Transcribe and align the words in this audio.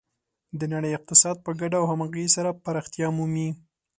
د 0.59 0.61
نړۍ 0.73 0.91
اقتصاد 0.95 1.37
په 1.45 1.51
ګډه 1.61 1.77
او 1.81 1.85
همغږي 1.91 2.27
سره 2.35 2.57
پراختیا 2.63 3.07
مومي. 3.17 3.49